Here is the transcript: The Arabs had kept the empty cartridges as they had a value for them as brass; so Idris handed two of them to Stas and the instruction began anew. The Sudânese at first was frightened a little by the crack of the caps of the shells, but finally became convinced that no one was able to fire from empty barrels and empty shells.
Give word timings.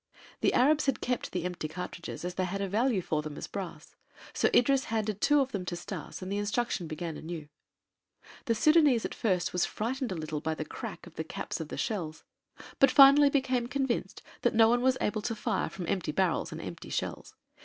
The 0.39 0.55
Arabs 0.55 0.87
had 0.87 0.99
kept 0.99 1.31
the 1.31 1.43
empty 1.43 1.67
cartridges 1.67 2.25
as 2.25 2.33
they 2.33 2.45
had 2.45 2.59
a 2.59 2.67
value 2.67 3.03
for 3.03 3.21
them 3.21 3.37
as 3.37 3.45
brass; 3.45 3.95
so 4.33 4.49
Idris 4.51 4.85
handed 4.85 5.21
two 5.21 5.41
of 5.41 5.51
them 5.51 5.63
to 5.65 5.75
Stas 5.75 6.23
and 6.23 6.31
the 6.31 6.39
instruction 6.39 6.87
began 6.87 7.17
anew. 7.17 7.49
The 8.45 8.55
Sudânese 8.55 9.05
at 9.05 9.13
first 9.13 9.53
was 9.53 9.67
frightened 9.67 10.11
a 10.11 10.15
little 10.15 10.41
by 10.41 10.55
the 10.55 10.65
crack 10.65 11.05
of 11.05 11.17
the 11.17 11.23
caps 11.23 11.59
of 11.59 11.67
the 11.67 11.77
shells, 11.77 12.23
but 12.79 12.89
finally 12.89 13.29
became 13.29 13.67
convinced 13.67 14.23
that 14.41 14.55
no 14.55 14.67
one 14.69 14.81
was 14.81 14.97
able 14.99 15.21
to 15.21 15.35
fire 15.35 15.69
from 15.69 15.85
empty 15.87 16.11
barrels 16.11 16.51
and 16.51 16.59
empty 16.61 16.89
shells. 16.89 17.35